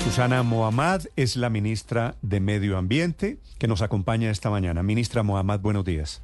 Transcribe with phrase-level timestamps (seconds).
[0.00, 4.82] Susana Mohammad es la ministra de Medio Ambiente que nos acompaña esta mañana.
[4.82, 6.22] Ministra Mohammad, buenos días.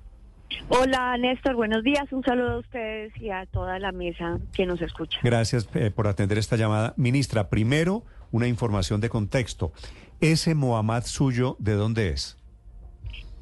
[0.68, 2.10] Hola Néstor, buenos días.
[2.10, 5.18] Un saludo a ustedes y a toda la mesa que nos escucha.
[5.22, 6.94] Gracias eh, por atender esta llamada.
[6.96, 8.02] Ministra, primero
[8.32, 9.72] una información de contexto.
[10.20, 12.38] ¿Ese Mohammad suyo de dónde es?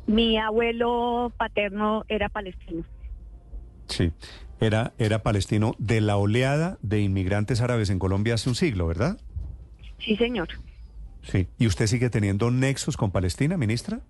[0.07, 2.85] Mi abuelo paterno era palestino.
[3.87, 4.12] Sí,
[4.61, 9.19] era, era palestino de la oleada de inmigrantes árabes en Colombia hace un siglo, ¿verdad?
[10.05, 10.48] Sí, señor.
[11.23, 11.47] Sí.
[11.59, 14.01] ¿Y usted sigue teniendo nexos con Palestina, ministra?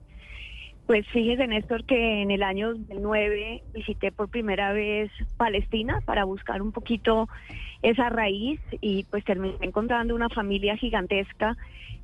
[0.87, 6.61] Pues fíjese, Néstor, que en el año 2009 visité por primera vez Palestina para buscar
[6.61, 7.29] un poquito
[7.81, 11.57] esa raíz y pues terminé encontrando una familia gigantesca.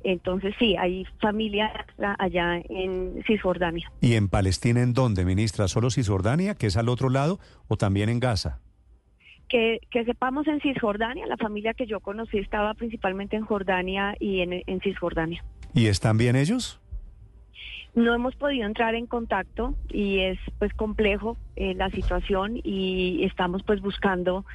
[0.03, 1.85] Entonces sí, hay familia
[2.17, 3.91] allá en Cisjordania.
[4.01, 5.67] ¿Y en Palestina en dónde, ministra?
[5.67, 8.59] ¿Solo Cisjordania, que es al otro lado, o también en Gaza?
[9.51, 14.39] Que, que sepamos en Cisjordania, la familia que yo conocí estaba principalmente en Jordania y
[14.39, 15.43] en, en Cisjordania.
[15.73, 16.79] ¿Y están bien ellos?
[17.93, 23.63] No hemos podido entrar en contacto y es pues complejo eh, la situación y estamos
[23.63, 24.45] pues buscando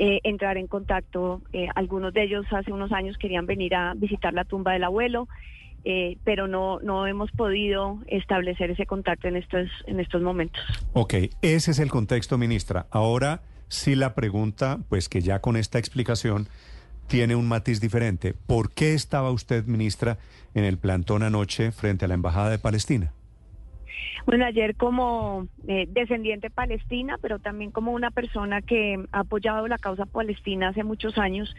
[0.00, 1.40] eh, entrar en contacto.
[1.52, 5.28] Eh, algunos de ellos hace unos años querían venir a visitar la tumba del abuelo,
[6.24, 10.62] pero no, no hemos podido establecer ese contacto en estos, en estos momentos.
[10.92, 12.86] Ok, ese es el contexto, ministra.
[12.90, 16.48] Ahora sí la pregunta, pues que ya con esta explicación
[17.06, 18.34] tiene un matiz diferente.
[18.34, 20.18] ¿Por qué estaba usted, ministra,
[20.54, 23.12] en el plantón anoche frente a la Embajada de Palestina?
[24.26, 29.78] Bueno, ayer como eh, descendiente palestina, pero también como una persona que ha apoyado la
[29.78, 31.56] causa palestina hace muchos años,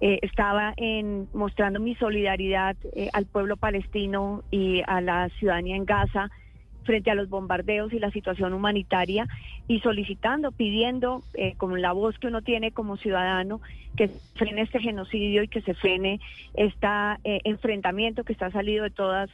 [0.00, 5.84] eh, estaba en, mostrando mi solidaridad eh, al pueblo palestino y a la ciudadanía en
[5.84, 6.30] Gaza
[6.82, 9.26] frente a los bombardeos y la situación humanitaria
[9.68, 13.60] y solicitando, pidiendo, eh, con la voz que uno tiene como ciudadano,
[13.96, 16.20] que se frene este genocidio y que se frene
[16.54, 16.86] este
[17.44, 19.30] enfrentamiento que está salido de todas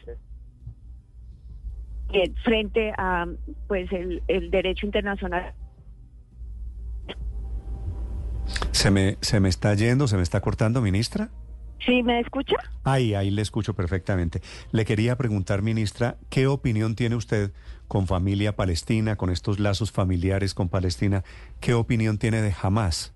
[2.12, 3.26] eh, frente a
[3.66, 5.52] pues el, el derecho internacional.
[8.72, 11.28] Se me, se me está yendo, se me está cortando, ministra.
[11.84, 12.56] ¿Sí me escucha?
[12.84, 14.40] Ahí, ahí le escucho perfectamente.
[14.72, 17.52] Le quería preguntar, ministra, ¿qué opinión tiene usted
[17.86, 21.22] con familia palestina, con estos lazos familiares con Palestina?
[21.60, 23.14] ¿Qué opinión tiene de Hamas?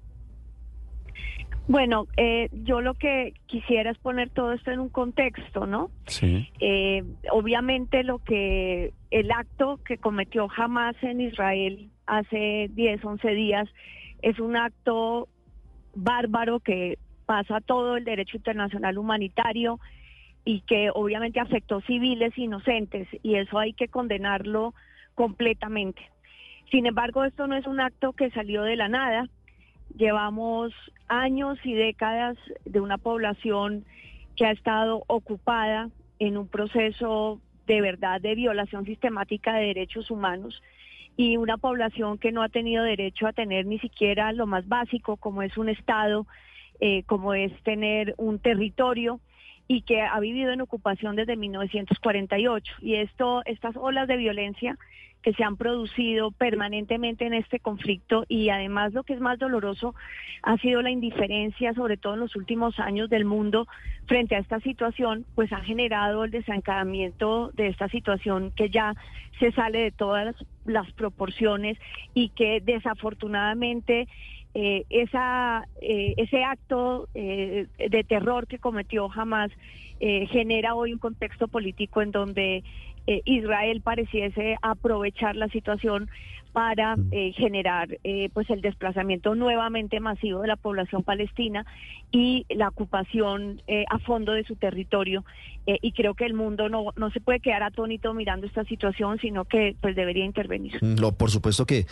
[1.69, 5.91] Bueno, eh, yo lo que quisiera es poner todo esto en un contexto, ¿no?
[6.07, 6.49] Sí.
[6.61, 13.69] Eh, obviamente lo que el acto que cometió Hamas en Israel hace 10, 11 días
[14.23, 15.29] es un acto
[15.95, 19.79] bárbaro que pasa todo el derecho internacional humanitario
[20.45, 24.75] y que obviamente afectó civiles inocentes y eso hay que condenarlo
[25.15, 26.03] completamente.
[26.71, 29.29] Sin embargo, esto no es un acto que salió de la nada.
[29.97, 30.73] Llevamos
[31.09, 33.85] años y décadas de una población
[34.37, 40.63] que ha estado ocupada en un proceso de verdad de violación sistemática de derechos humanos
[41.17, 45.17] y una población que no ha tenido derecho a tener ni siquiera lo más básico
[45.17, 46.27] como es un Estado
[46.81, 49.21] eh, como es tener un territorio
[49.69, 52.75] y que ha vivido en ocupación desde 1948.
[52.81, 54.77] Y esto, estas olas de violencia
[55.23, 59.95] que se han producido permanentemente en este conflicto y además lo que es más doloroso
[60.43, 63.69] ha sido la indiferencia, sobre todo en los últimos años del mundo
[64.07, 68.95] frente a esta situación, pues ha generado el desencadenamiento de esta situación que ya
[69.39, 70.35] se sale de todas
[70.67, 71.79] las proporciones
[72.15, 74.09] y que desafortunadamente
[74.55, 79.51] eh, esa, eh, ese acto eh, de terror que cometió Hamas
[80.31, 82.65] genera hoy un contexto político en donde
[83.07, 86.09] Israel pareciese aprovechar la situación
[86.53, 87.11] para mm.
[87.35, 87.89] generar
[88.35, 91.65] pues el desplazamiento nuevamente masivo de la población palestina
[92.11, 95.25] y la ocupación a fondo de su territorio
[95.65, 99.47] y creo que el mundo no, no se puede quedar atónito mirando esta situación sino
[99.47, 100.79] que pues debería intervenir.
[100.83, 101.87] No, por supuesto que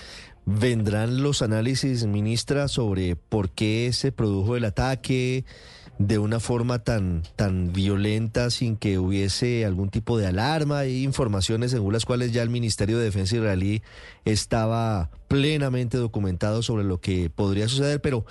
[0.44, 5.44] vendrán los análisis, ministra, sobre por qué se produjo el ataque
[6.00, 10.78] de una forma tan, tan violenta sin que hubiese algún tipo de alarma.
[10.78, 13.83] Hay informaciones según las cuales ya el Ministerio de Defensa israelí
[14.24, 18.24] estaba plenamente documentado sobre lo que podría suceder, pero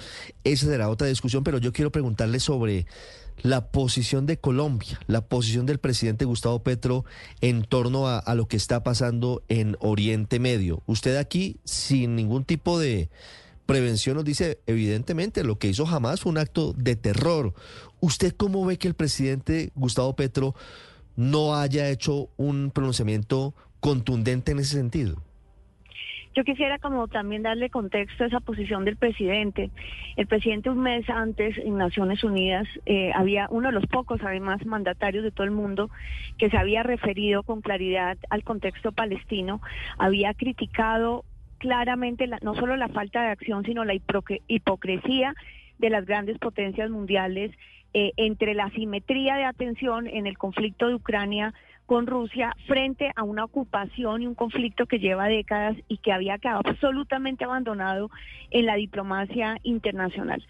[0.44, 1.44] esa será otra discusión.
[1.44, 2.88] Pero yo quiero preguntarle sobre
[3.44, 7.06] la posición de Colombia, la posición del presidente Gustavo Petro
[7.40, 10.82] en torno a, lo que está pasando en Oriente Medio.
[10.88, 13.12] Usted aquí, sin ningún tipo de
[13.70, 17.54] prevención, nos dice, evidentemente, lo que hizo jamás fue un acto de terror.
[18.00, 20.56] ¿Usted cómo ve que el presidente Gustavo Petro
[21.16, 25.22] no haya hecho un pronunciamiento contundente en ese sentido?
[26.36, 29.70] Yo quisiera como también darle contexto a esa posición del presidente.
[30.16, 34.66] El presidente un mes antes en Naciones Unidas eh, había uno de los pocos además
[34.66, 35.92] mandatarios de todo el mundo
[36.40, 39.62] que se había referido con claridad al contexto palestino,
[40.00, 41.24] había criticado
[41.60, 45.36] claramente no solo la falta de acción, sino la hipocresía
[45.78, 47.52] de las grandes potencias mundiales
[47.94, 51.54] eh, entre la simetría de atención en el conflicto de Ucrania
[51.90, 56.38] con Rusia frente a una ocupación y un conflicto que lleva décadas y que había
[56.38, 58.12] quedado absolutamente abandonado
[58.52, 60.46] en la diplomacia internacional.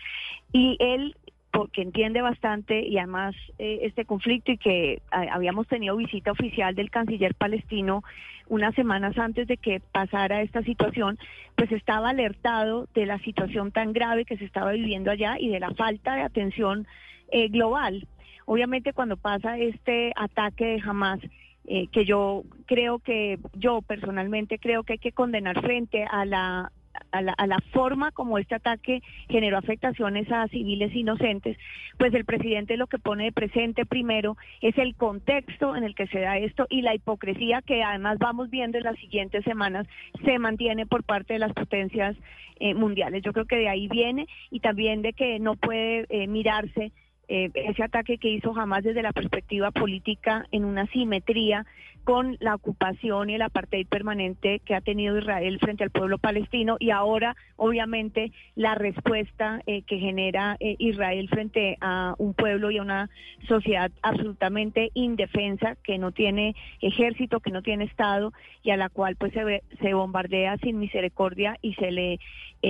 [0.52, 1.16] Y él
[1.51, 6.92] porque entiende bastante y además eh, este conflicto y que habíamos tenido visita oficial del
[6.92, 8.04] canciller palestino
[8.50, 11.18] unas semanas antes de que pasara esta situación,
[11.56, 15.60] pues estaba alertado de la situación tan grave que se estaba viviendo allá y de
[15.60, 16.88] la falta de atención
[17.31, 18.07] eh, global.
[18.45, 21.19] Obviamente cuando pasa este ataque de Hamas,
[21.66, 26.72] eh, que yo creo que, yo personalmente creo que hay que condenar frente a la
[27.12, 31.58] a la, a la, forma como este ataque generó afectaciones a civiles inocentes,
[31.98, 36.08] pues el presidente lo que pone de presente primero es el contexto en el que
[36.08, 39.88] se da esto y la hipocresía que además vamos viendo en las siguientes semanas
[40.24, 42.16] se mantiene por parte de las potencias
[42.60, 43.24] eh, mundiales.
[43.24, 46.92] Yo creo que de ahí viene y también de que no puede eh, mirarse
[47.30, 51.66] eh, ese ataque que hizo jamás desde la perspectiva política en una simetría
[52.10, 56.76] con la ocupación y el apartheid permanente que ha tenido Israel frente al pueblo palestino
[56.80, 62.80] y ahora obviamente la respuesta eh, que genera eh, Israel frente a un pueblo y
[62.80, 63.12] a una
[63.48, 68.34] sociedad absolutamente indefensa que no tiene ejército, que no tiene Estado
[68.64, 72.20] y a la cual pues se, se bombardea sin misericordia y se le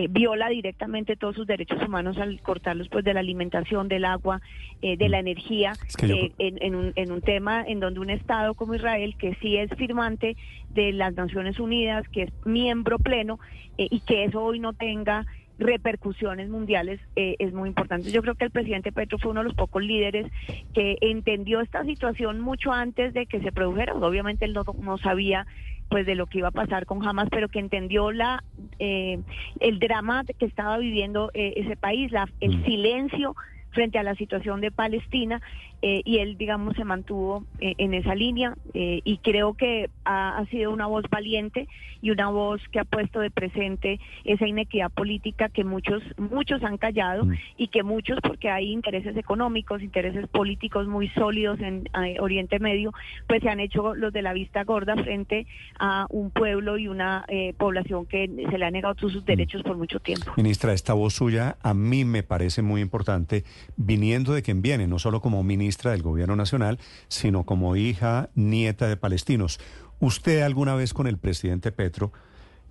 [0.10, 4.40] viola directamente todos sus derechos humanos al cortarlos pues de la alimentación, del agua,
[4.82, 8.76] eh, de la energía eh, en, un, en un tema en donde un Estado como
[8.76, 10.36] Israel, que sí es firmante
[10.70, 13.40] de las Naciones Unidas, que es miembro pleno,
[13.78, 15.26] eh, y que eso hoy no tenga
[15.58, 18.12] repercusiones mundiales es muy importante.
[18.12, 20.32] Yo creo que el presidente Petro fue uno de los pocos líderes
[20.74, 23.94] que entendió esta situación mucho antes de que se produjera.
[23.94, 25.46] Obviamente él no, no sabía
[25.90, 28.42] pues de lo que iba a pasar con Hamas, pero que entendió la
[28.80, 32.64] el drama que estaba viviendo ese país, la, el mm.
[32.64, 33.36] silencio
[33.72, 35.42] frente a la situación de Palestina
[35.82, 40.44] eh, y él, digamos, se mantuvo eh, en esa línea eh, y creo que ha,
[40.52, 41.68] sido una voz valiente
[42.02, 46.78] y una voz que ha puesto de presente esa inequidad política que muchos muchos han
[46.78, 47.34] callado mm.
[47.58, 51.88] y que muchos, porque hay intereses económicos, intereses políticos muy sólidos en
[52.20, 52.94] Oriente Medio,
[53.28, 55.46] pues se han hecho los de la vista gorda frente
[55.78, 57.26] a un pueblo y una
[57.58, 59.26] población que se le ha negado sus mm.
[59.26, 60.32] derechos por mucho tiempo.
[60.36, 63.44] Ministra, esta voz suya a mí me parece muy importante
[63.78, 68.88] viniendo de quien viene, no solo como ministra del Gobierno Nacional, sino como hija, nieta
[68.88, 69.60] de palestinos.
[70.00, 72.12] ¿Usted alguna vez con el presidente Petro,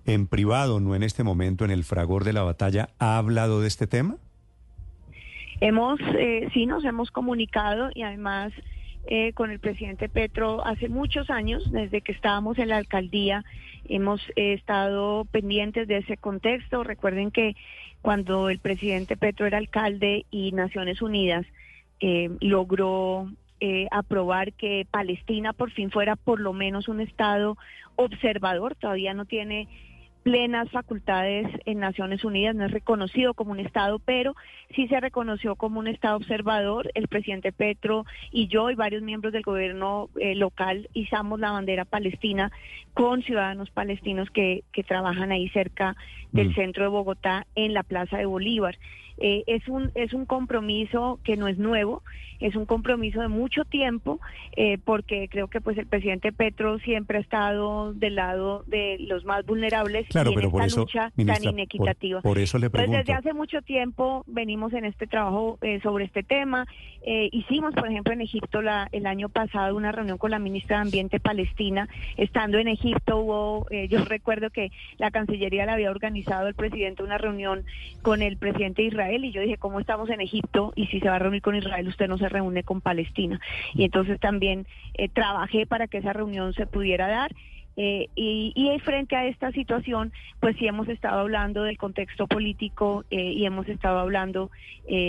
[0.05, 3.67] en privado, no en este momento, en el fragor de la batalla, ha hablado de
[3.67, 4.17] este tema?
[5.61, 8.53] Hemos, eh, sí, nos hemos comunicado y además
[9.07, 13.43] eh, con el presidente Petro hace muchos años, desde que estábamos en la alcaldía,
[13.89, 16.83] hemos eh, estado pendientes de ese contexto.
[16.83, 17.55] Recuerden que
[18.01, 21.45] cuando el presidente Petro era alcalde y Naciones Unidas
[21.99, 23.29] eh, logró
[23.59, 27.57] eh, aprobar que Palestina por fin fuera por lo menos un Estado
[27.97, 29.67] observador, todavía no tiene
[30.29, 34.35] plenas facultades en Naciones Unidas, no es reconocido como un Estado, pero
[34.75, 36.91] sí se reconoció como un Estado observador.
[36.93, 41.83] El presidente Petro y yo y varios miembros del gobierno eh, local izamos la bandera
[41.83, 42.51] palestina
[42.93, 45.95] con ciudadanos palestinos que, que trabajan ahí cerca
[46.31, 46.53] del mm.
[46.53, 48.77] centro de Bogotá en la Plaza de Bolívar.
[49.19, 52.03] Eh, es, un, es un compromiso que no es nuevo,
[52.39, 54.21] es un compromiso de mucho tiempo,
[54.55, 59.25] eh, porque creo que pues el presidente Petro siempre ha estado del lado de los
[59.25, 62.21] más vulnerables claro, y en esta lucha tan inequitativa.
[62.21, 62.97] Por, eso le pregunto.
[62.97, 66.65] desde hace mucho tiempo venimos en este trabajo eh, sobre este tema.
[67.03, 70.83] hicimos, por ejemplo, en Egipto la, el año pasado una reunión con la ministra de
[70.83, 71.89] Ambiente palestina.
[72.15, 77.17] Estando en Egipto hubo, yo recuerdo que la Cancillería le había organizado el presidente una
[77.17, 77.65] reunión
[78.01, 80.73] con el presidente de Israel y yo dije, ¿cómo estamos en Egipto?
[80.75, 83.39] Y si se va a reunir con Israel, usted no se reúne con Palestina.
[83.73, 87.31] Y entonces también eh, trabajé para que esa reunión se pudiera dar.
[87.81, 90.11] Eh, y, y, frente a esta situación,
[90.41, 94.51] pues sí hemos estado hablando del contexto político eh, y hemos estado hablando,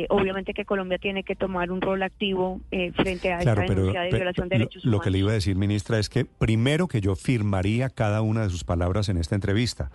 [0.09, 2.61] obviamente que Colombia tiene que tomar un rol activo
[2.95, 4.99] frente a esta denuncia de violación de derechos humanos.
[4.99, 8.43] Lo que le iba a decir, ministra, es que primero que yo firmaría cada una
[8.43, 9.91] de sus palabras en esta entrevista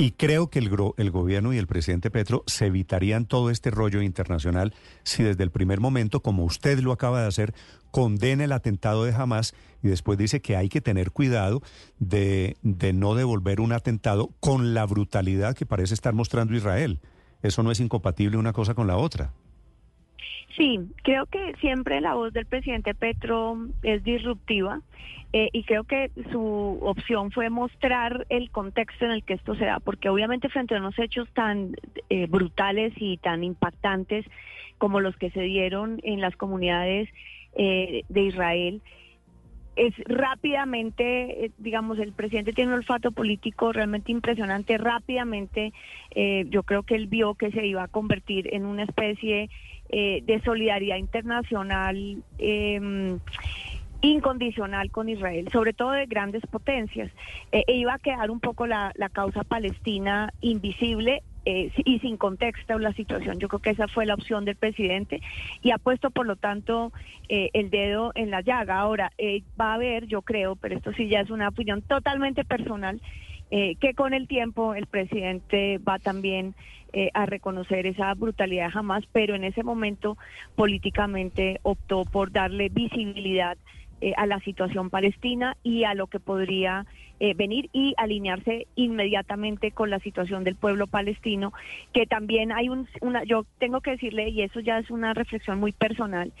[0.00, 4.00] Y creo que el, el gobierno y el presidente Petro se evitarían todo este rollo
[4.00, 7.52] internacional si desde el primer momento, como usted lo acaba de hacer,
[7.90, 11.62] condena el atentado de Hamas y después dice que hay que tener cuidado
[11.98, 17.00] de, de no devolver un atentado con la brutalidad que parece estar mostrando Israel.
[17.42, 19.32] Eso no es incompatible una cosa con la otra.
[20.58, 24.80] Sí, creo que siempre la voz del presidente Petro es disruptiva
[25.32, 29.66] eh, y creo que su opción fue mostrar el contexto en el que esto se
[29.66, 31.76] da, porque obviamente frente a unos hechos tan
[32.10, 34.26] eh, brutales y tan impactantes
[34.78, 37.08] como los que se dieron en las comunidades
[37.54, 38.82] eh, de Israel,
[39.78, 45.72] es rápidamente, digamos, el presidente tiene un olfato político realmente impresionante, rápidamente
[46.46, 49.48] yo creo que él vio que se iba a convertir en una especie
[49.90, 53.18] eh, de solidaridad internacional em,
[54.02, 57.10] incondicional con Israel, sobre todo de grandes potencias.
[57.52, 62.78] Eh, e iba a quedar un poco la, causa palestina invisible eh, y sin contexto
[62.78, 63.38] la situación.
[63.38, 65.20] Yo creo que esa fue la opción del presidente
[65.62, 66.92] y ha puesto, por lo tanto,
[67.28, 68.78] el dedo en la llaga.
[68.78, 69.12] Ahora,
[69.60, 73.00] va a haber, yo creo, pero esto sí ya es una opinión totalmente personal,
[73.50, 76.54] eh, que con el tiempo el presidente va también
[76.92, 80.18] eh, a reconocer esa brutalidad jamás, pero en ese momento
[80.54, 83.56] políticamente optó por darle visibilidad
[84.02, 86.84] eh, a la situación palestina y a lo que podría
[87.36, 91.52] venir y alinearse inmediatamente con la situación del pueblo palestino,
[91.92, 95.58] que también hay un, una, yo tengo que decirle, y eso ya es una reflexión
[95.58, 96.32] muy personal,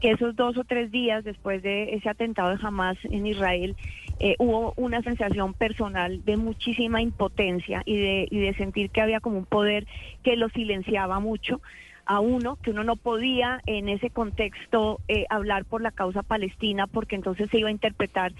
[0.00, 3.76] que esos dos o tres días después de ese atentado de Hamas en Israel,
[4.20, 9.20] eh, hubo una sensación personal de muchísima impotencia y de, y de sentir que había
[9.20, 9.86] como un poder
[10.22, 11.60] que lo silenciaba mucho
[12.06, 16.86] a uno, que uno no podía en ese contexto eh, hablar por la causa palestina
[16.86, 18.32] porque entonces se iba a interpretar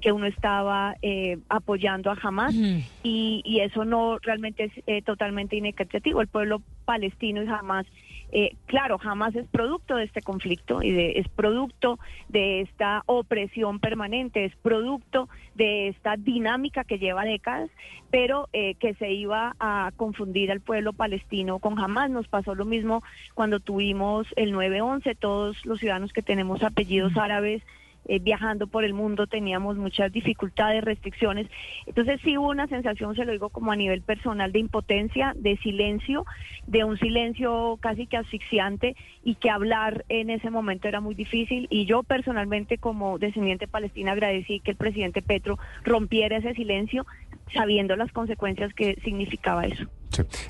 [0.00, 5.56] que uno estaba eh, apoyando a Hamas y, y, eso no realmente es eh, totalmente
[5.56, 6.20] inequitativo.
[6.20, 7.86] El pueblo palestino y Hamas
[8.34, 11.98] eh, claro, jamás es producto de este conflicto y de, es producto
[12.30, 17.68] de esta opresión permanente, es producto de esta dinámica que lleva décadas,
[18.10, 22.10] pero eh, que se iba a confundir al pueblo palestino con jamás.
[22.10, 23.02] Nos pasó lo mismo
[23.34, 27.62] cuando tuvimos el 9-11, todos los ciudadanos que tenemos apellidos árabes
[28.06, 31.48] eh, viajando por el mundo teníamos muchas dificultades, restricciones.
[31.86, 35.56] Entonces sí hubo una sensación, se lo digo como a nivel personal, de impotencia, de
[35.58, 36.24] silencio,
[36.66, 41.68] de un silencio casi que asfixiante y que hablar en ese momento era muy difícil.
[41.70, 47.06] Y yo personalmente como descendiente palestina agradecí que el presidente Petro rompiera ese silencio
[47.54, 49.84] sabiendo las consecuencias que significaba eso.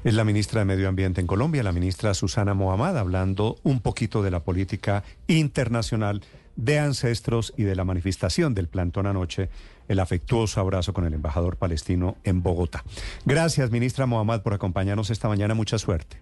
[0.02, 4.22] Es la ministra de Medio Ambiente en Colombia, la ministra Susana Mohamed, hablando un poquito
[4.22, 6.22] de la política internacional
[6.56, 9.48] de ancestros y de la manifestación del plantón anoche,
[9.88, 12.84] el afectuoso abrazo con el embajador palestino en Bogotá.
[13.24, 15.54] Gracias, ministra Mohamed, por acompañarnos esta mañana.
[15.54, 16.18] Mucha suerte.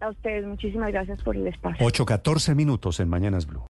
[0.00, 1.86] A ustedes, muchísimas gracias por el espacio.
[1.86, 3.60] 8.14 minutos en Mañanas Blue.